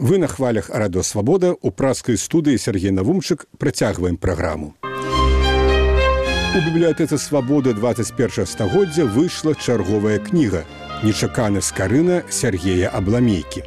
[0.00, 4.72] Вы на хвалях радо свабода у праскай студыі Сергей Навумчык працягваем праграму.
[4.80, 10.64] У бібліятэцы свабоды 21 стагоддзя выйшла чарговая кніга
[11.04, 13.60] нечаканы скарына Сергея Абламейкі.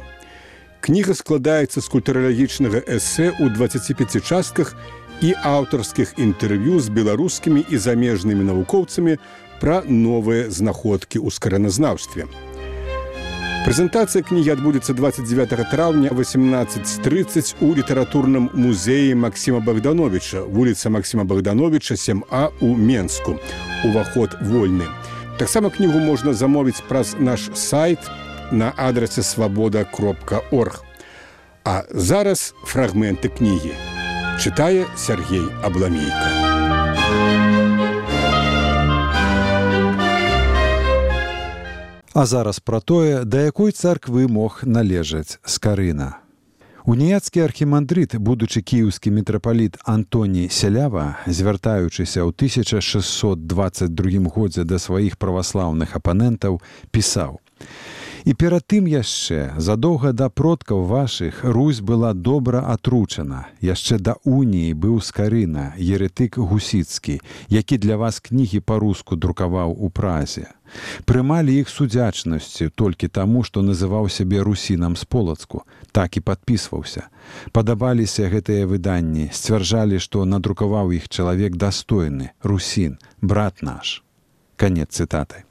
[0.82, 4.74] Кніга складаецца з культуралагічнага эсэ ў 25 частках
[5.22, 9.22] і аўтарскіх інтэрв'ю з беларускімі і замежнымі навукоўцамі
[9.62, 12.26] пра новыя знаходкі ў скараназнаўстве.
[13.64, 22.52] Прэзентацыя кнігі адбудзецца 29 траўня 1830 у літаратурным музеі Масіма Богдановича, вуліца Масіма Богдановича 7А
[22.60, 23.40] у Менску.
[23.84, 24.84] Уваход вольны.
[25.38, 27.98] Таксама кнігу можна замовіць праз наш сайт
[28.52, 30.84] на адрасе свабода кропка орг.
[31.64, 33.72] А зараз фрагменты кнігі.
[34.44, 36.33] Чытае Сергей Абламейка.
[42.14, 46.22] А зараз пра тое, да якой царквы мог належаць скарына.
[46.86, 56.62] Уніяцкі архімандрыт, будучы кіеўскі мітрапаліт Антоній Сялява, звяртаючыся ў 1622 годзе да сваіх праваслаўных апанентаў,
[56.94, 57.42] пісаў:
[58.24, 63.52] І перад тым яшчэ задоўга да продкаў вашых Русь была добра атручана.
[63.60, 70.48] яшчэ да уніі быў скарына, еретык гусіцкі, які для вас кнігі па-руску друкаваў у празе.
[71.04, 77.12] Прымалі іх судзячнасцю толькі таму, што называў сябе русінам з полацку, так і падпісваўся.
[77.52, 84.00] Падабаліся гэтыя выданні, сцвярджалі, што надрукаваў іх чалавек дастойны, русін, брат наш.
[84.56, 85.44] Канец цытаты.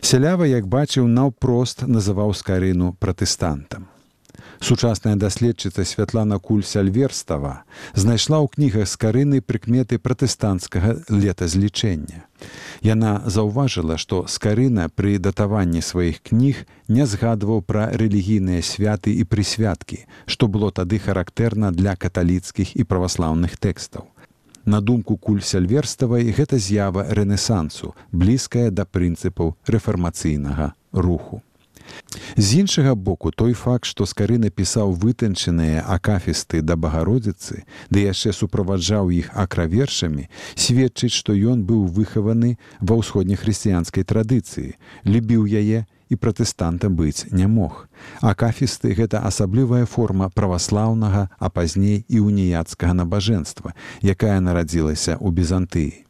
[0.00, 3.88] Сялява, як бачыў, наўпрост называў скарыну пратэстантам.
[4.60, 12.24] Сучасная даследчыца святлана куль сальверстава знайшла ў кнігах скарыны прыкметы пратэстанцкага летазлічэння.
[12.80, 20.04] Яна заўважыла, што скарына пры датаванні сваіх кніг не згадваў пра рэлігійныя святы і прысвяткі,
[20.26, 24.08] што было тады характэрна для каталіцкіх і праваслаўных тэкстаў.
[24.66, 31.42] На думку куль сальверставай гэта з'ява рэнесансу, блізкая да прынцыпаў рэфармацыйнага руху.
[32.36, 37.62] З іншага боку той факт, што скары напісаў вытанчаныя акафісты да багародзіцы,
[37.94, 40.26] ды яшчэ суправаджаў іх акравершамі,
[40.58, 44.74] сведчыць, што ён быў выхаваны ва ўсходнехрысціянскай традыцыі,
[45.06, 47.88] любіў яе і пратэстантам быць не мог.
[48.20, 56.06] Акафісты гэта асаблівая форма праваслаўнага, а пазней і уніяцкага набажэнства, якая нарадзілася ў бізантыі.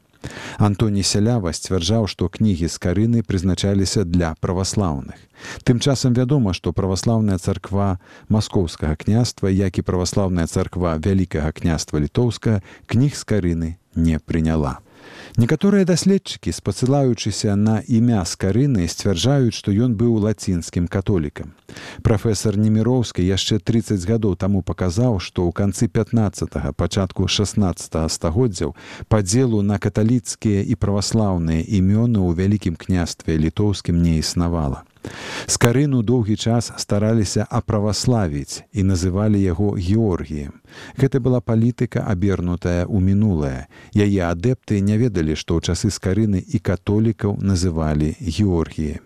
[0.59, 5.17] Антоній сялява сцвярджаў, што кнігі з карыны прызначаліся для праваслаўных.
[5.63, 7.99] Тым часам вядома, што праваслаўная царква
[8.29, 14.81] маскоўскага княства, як і праваслаўная царква вялікага княства літоўска кніг з карыны не прыняла.
[15.37, 21.53] Некаторыя даследчыкі, спасылаючыся на імя скарыны, сцвярджаюць, што ён быў лацінскім католікам.
[22.01, 28.75] Прафесор Неміроўскі яшчэ 30 гадоў таму паказаў, што ў канцы 15 пачатку 16 стагоддзяў
[29.09, 34.89] падзелу на каталіцкія і праваслаўныя імёны ў вялікім княстве літоўскім не існавала.
[35.47, 40.59] Скарыну доўгі час стараліся аправаславіць і называлі яго георгіем.
[40.99, 43.67] Гэта была палітыка абернутая ў мінулае.
[43.95, 49.06] Яе адэпты не ведалі, што ў часы скарыны і католікаў называлі георгіямі.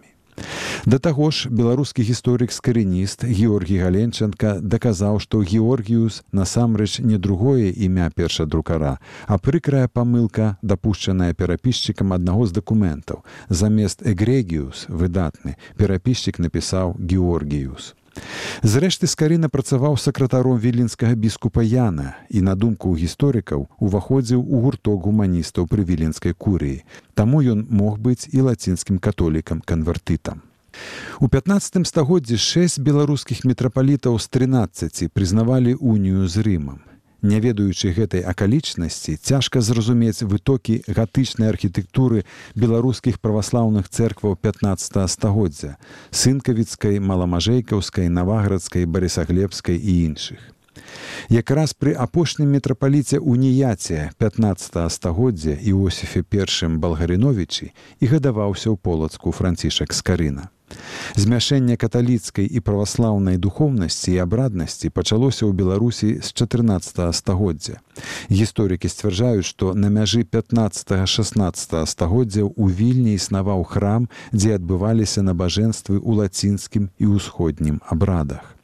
[0.86, 8.08] Да таго ж беларускі гісторык скарыніст Георгій Галенчанка даказаў, што Георгіус насамрэч не другое імя
[8.14, 13.24] першадрукара, а прыкрая памылка, дапушчаная перапісчыкам аднаго з дакументаў.
[13.48, 17.94] Замест эгрегіус выдатны перапісчык напісаў Георгіус.
[18.62, 25.68] Зрэшты скарына працаваў сакратаром віленскага біскупа Яна і на думку гісторыкаў уваходзіў у гурток гуманістаў
[25.70, 26.82] пры віленскай курыі.
[27.14, 30.49] Таму ён мог быць і лацінскім католікам канвертытам.
[31.20, 36.80] У 15 стагоддзі шэсць беларускіх мітрапалітаў з 13 прызнавалі унію з рымам.
[37.22, 42.24] Не ведаючы гэтай акалічнасці, цяжка зразумець вытокі гатычнай архітэктуры
[42.56, 45.76] беларускіх праваслаўных цэркваў 15 стагоддзя,
[46.10, 50.40] сынкавіцкай, маламажэйкаўскай, наваградскай, барысаглебскай і іншых.
[51.28, 59.92] Якраз пры апошнім метрапаліце уніяце 15 стагоддзя Іосифе першым балгарыновічы і гадаваўся ў полацку францішак
[59.92, 60.48] скарына.
[61.16, 67.80] Змяшэнне каталіцкай і праваслаўнай духовнасці і абраднасці пачалося ў Беларусі з 14 стагоддзя.
[68.30, 76.24] Гісторыкі сцвярджаюць, што на мяжы 15-16 стагоддзяў у вільні існаваў храм, дзе адбываліся набажэнствы ў
[76.24, 78.56] лацінскім і ўсходнім абрадах.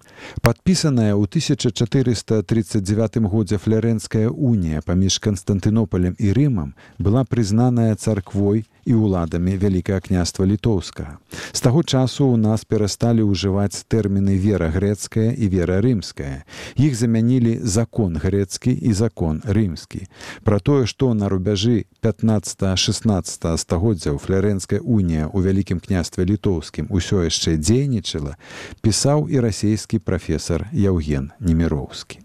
[0.43, 9.59] Падпісаная ў 1439 годзе флярэнская унія паміж Канстантынопалем і Рымам была прызнаная царквой і ўладамі
[9.59, 11.19] вялікае княства літоўскага.
[11.53, 16.47] З таго часу ў нас перасталі ўжываць тэрміны вера грэцкая і вера рымская.
[16.79, 20.07] Іх замянілі закон грэцкі і закон рымскі.
[20.47, 27.59] Пра тое, што на рубяжы 15-16 стагоддзяў флярэнская унія ў вялікім княстве літоўскім усё яшчэ
[27.59, 28.39] дзейнічала,
[28.81, 32.23] пісаў і расійскі прафесор Яўген Неміроўскі.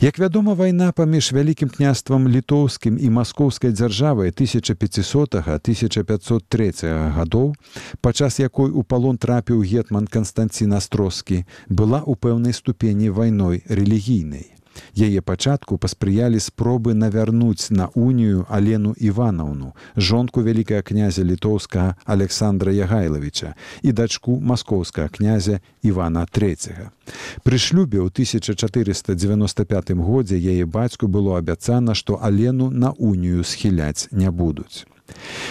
[0.00, 7.56] Як вядома, вайна паміж вялікім княствам літоўскім і маскоўскай дзяржавай 1500-1503 гадоў,
[8.04, 14.55] падчас якой у палон трапіў гетман Канстанцін Астроскі, была ў пэўнай ступені вайной рэлігійнай.
[14.96, 23.54] Яе пачатку паспрыялі спробы навярнуць на унію Алену Іванаўну, жонку вялікая князя літоўскага Александра Ягайлавіча
[23.82, 26.90] і дачку маскоўскага князя Івана III.
[27.44, 34.30] Пры шлюбе ў 1495 годзе яе бацьку было абяцана, што Алену на унію схіляць не
[34.30, 34.86] будуць.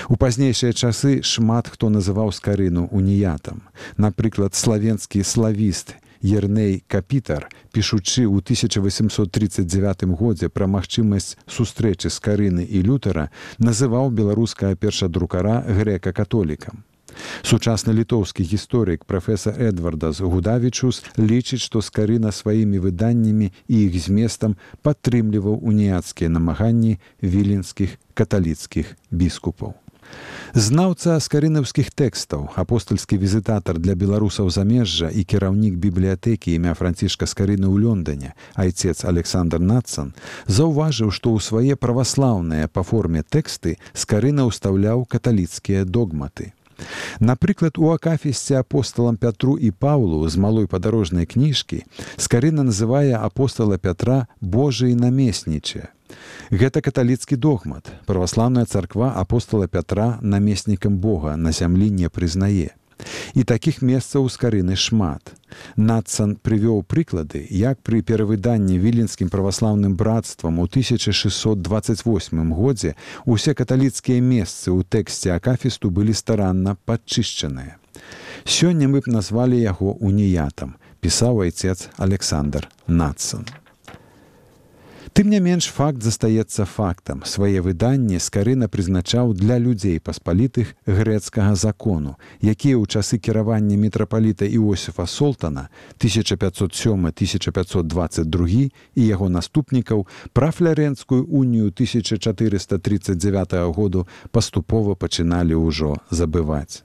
[0.10, 3.64] У пазнейшыя часы шмат хто называў скарыну уніятам.
[3.98, 5.96] Напрыклад, славенскі славіст
[6.26, 13.30] Ерней Капітар, пішучы ў 1839 годзе пра магчымасць сустрэчы з карыны і лютара,
[13.62, 16.82] называў беларуская першадрукара грэка-католікам.
[17.46, 25.62] Сучасны літоўскі гісторык прафесор Эдвардас Гудавічус лічыць, што скарына сваімі выданнямі і іх зместам падтрымліваў
[25.62, 29.78] уніяцкія намаганні віленскіх каталіцкіх біскупаў.
[30.56, 37.84] Знаўца скарынаўскіх тэкстаў, апостальскі візітатар для беларусаў замежжа і кіраўнік бібліятэкі імя францішка скарыны ў
[37.84, 40.14] Лондоне, айцец Александр Нацан,
[40.48, 46.54] заўважыў, што ў свае праваслаўныя па форме тэксты скарына ўстаўляў каталіцкія догматы.
[47.20, 51.84] Напрыклад, у акафісце апосталам Пятру і Паўлу з малой падарожнай кніжкі
[52.18, 55.95] скарына называе апостала Пятра Божай намеснічае.
[56.52, 57.92] Гэта каталіцкі догмат.
[58.06, 62.76] Праваслаўная царква апостала Пятра намеснікам Бога на зямлі не прызнае.
[63.34, 65.36] І такіх месцаў з карыны шмат.
[65.76, 72.96] Нацсан прывёў прыклады, як пры перавыданні віленскім праваслаўным братствам у 1628 годзе
[73.26, 77.76] усе каталіцкія месцы ў тэксце акафісту былі старанна падчышчаныя.
[78.46, 83.46] Сёння мы б назвалі яго уніятам, пісаў айцец Александр Нацсан.
[85.16, 87.24] Тым не менш факт застаецца фактам.
[87.24, 95.08] Свае выданні скарына прызначаў для людзей паспалітых грэцкага закону, якія ў часы кіравання мітрапаліта Іосифа
[95.08, 95.72] Солтана
[96.04, 100.04] 1507-1522 і яго наступнікаў
[100.36, 103.16] пра флярэнскую унію 1439
[103.72, 106.84] году паступова пачыналі ўжо забываць.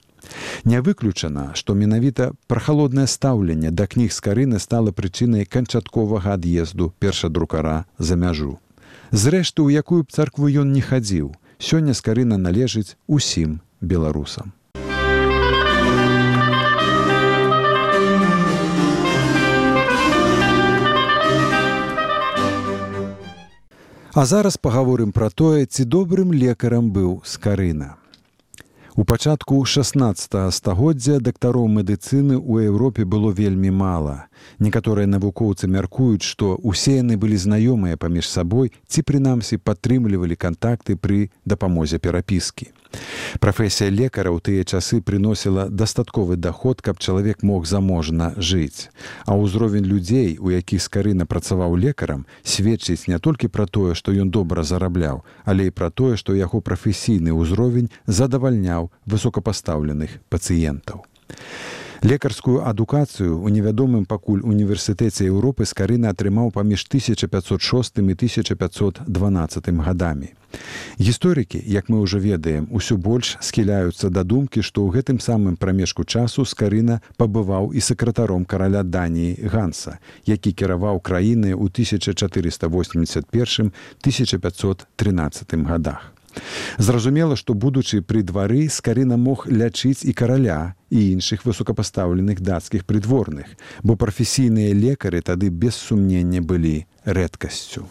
[0.65, 8.17] Не выключана, што менавіта прахалоднае стаўленне да кніг скарыны стала прычынай канчатковага ад'езду першадрукара за
[8.17, 8.59] мяжу.
[9.11, 14.53] Зрэшты, у якую б царкву ён не хадзіў, сёння скарына належыць усім беларусам.
[24.12, 27.94] А зараз пагаворым пра тое, ці добрым лекарам быў скарына.
[28.96, 34.26] У пачатку 16 стагоддзя дактароў медыцыны ў Еўропе было вельмі мала.
[34.58, 41.31] Некаторыя навукоўцы мяркуюць, што ўсе яны былі знаёмыя паміж сабой ці прынамсі падтрымлівалі кантакты пры
[41.46, 42.75] дапамозе перапіскі.
[43.40, 48.90] Прафесія лекара ў тыя часы прыносіла дастатковы даход, каб чалавек мог заможна жыць.
[49.25, 54.30] А ўзровень людзей, у якіх скарына працаваў лекарам, сведчыць не толькі пра тое, што ён
[54.35, 61.06] добра зарабляў, але і пра тое, што яго прафесійны ўзровень задавальняў высокапастаўленых пацыентаў.
[62.00, 69.04] Лекарскую адукацыю ў невядомым пакуль універсітэце Еўропы скарына атрымаў паміж 1506 і 1512
[69.85, 70.33] гадамі.
[70.97, 76.09] Гісторыкі, як мы ўжо ведаем, усё больш схіляюцца да думкі, што ў гэтым самым прамежку
[76.09, 84.88] часу скарына пабываў і сакратаром караля Даніі Ганса, які кіраваў краіны ў 1481 1513
[85.69, 86.16] годах.
[86.78, 93.46] Зразумела, што будучы пры двары скарына мог лячыць і караля і іншых высокапастаўленых дацкіх прыдворных,
[93.82, 97.87] бо прафесійныя лекары тады без сумнення былі рэдкасцю.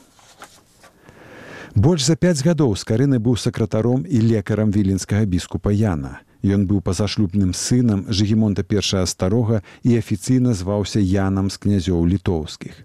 [1.75, 6.19] Больш за пяць гадоў скарыны быў сакратаром і лекарам віленскага біскупа Яна.
[6.43, 12.75] Ён быў пазашлюбным сынам жыгемонта першага старога і афіцыйна зваўся янам з князёў літоўскіх.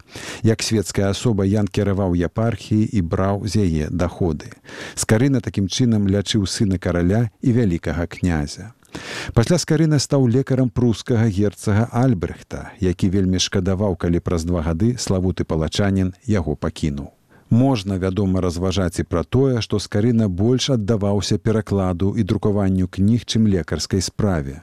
[0.43, 4.51] Як светская асоба ян кіраваў епархіі і браў з яе даходы.
[4.95, 8.75] Скарына такім чынам лячыў сына караля і вялікага князя.
[9.35, 15.45] Пасля скарына стаў лекарам прускага герцага Альбрехта, які вельмі шкадаваў, калі праз два гады славуты
[15.45, 17.11] палачанін яго пакінуў.
[17.51, 23.47] Можна, вядома, разважаць і пра тое, што скарына больш аддаваўся перакладу і друкаванню кніг, чым
[23.47, 24.63] лекарскай справе.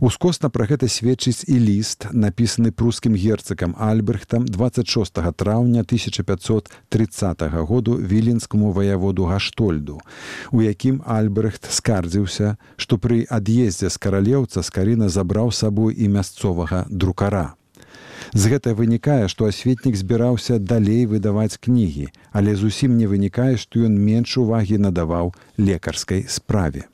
[0.00, 8.72] Ускосна пра гэта сведчыць і ліст, напісаны прускім герцакам Альбрехтам 26 траўня 1530 году віленскаму
[8.72, 10.00] ваяводу Гаштольду,
[10.52, 17.54] у якім Альбрехт скардзіўся, што пры ад'ездзе з каралеўца скарына забраў сабой і мясцовага друкара.
[18.32, 23.98] З гэта вынікае, што асветнік збіраўся далей выдаваць кнігі, але зусім не вынікае, што ён
[23.98, 26.86] менш увагі надаваў лекарскай справе.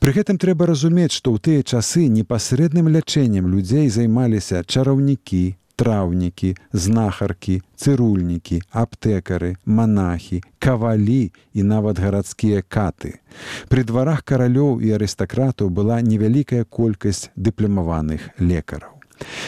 [0.00, 7.60] Пры гэтым трэба разумець, што ў тыя часы непасрэдным лячэннем людзей займаліся чараўнікі, траўнікі, знахаркі,
[7.76, 13.18] цырульнікі, аптэкары, манахі, кавалі і нават гарадскія каты.
[13.68, 18.93] Пры дварах каралёў і арыстакратаў была невялікая колькасць дыпламаваных лекараў.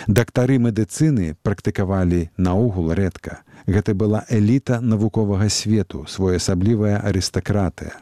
[0.06, 3.42] Дактары медыцыны практыкавалі наогул рэдка.
[3.66, 7.99] Гэта была эліта навуковага свету, своеасаблівая арыстакратыя.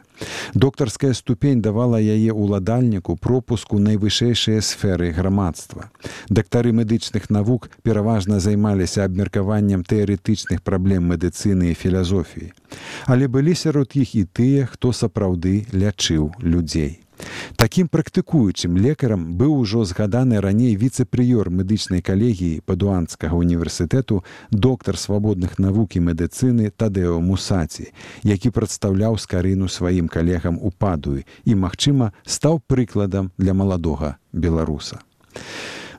[0.53, 5.91] Доктарская ступень давала яе ўладальніку пропуску найвышэйшыя сферы грамадства.
[6.29, 12.53] Дактары медычных навук пераважна займаліся абмеркаваннем тэарэтычных праблем медыцыны і філазофіі.
[13.05, 17.04] Але былі сярод іх і тыя, хто сапраўды лячыў людзей.
[17.55, 25.95] Такім практыкуючым лекарам быў ужо згаданы раней віцэ-прыёр медычнай калегіі падуанскага універсітэту доктар свабодных навук
[25.95, 27.91] і медыцыны Тадэо Мусаці,
[28.23, 34.99] які прадстаўляў скарыну сваім калегам у падуі і, магчыма, стаў прыкладам для маладога беларуса.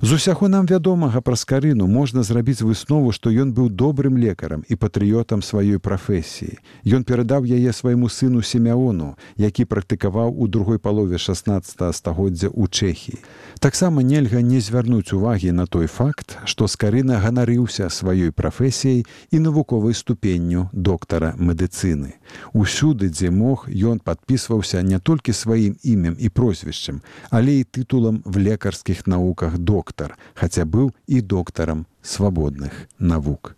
[0.07, 4.79] З усяго нам вядомага пра скарыну можна зрабіць выснову, што ён быў добрым лекарам і
[4.79, 6.63] патрыётам сваёй прафесіі.
[6.87, 13.19] Ён перадаў яе свайму сыну семяону, які практыкаваў у другой палове 16 стагоддзя ў Чэхіі.
[13.59, 19.03] Таксама нельга не звярнуць увагі на той факт, што скарына ганарыўся сваёй прафесіяй
[19.35, 22.15] і навуковай ступенню доктара медыцыны.
[22.55, 27.03] Усюды, дзе мог, ён падпісваўся не толькі сваім імем і прозвішчам,
[27.35, 33.57] але і тытулам в лекарскіх навуках доктара доктар, хаця быў і доктарам свабодных навук.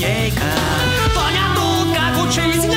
[0.00, 0.44] линейка.
[1.14, 2.69] Понятно, как учить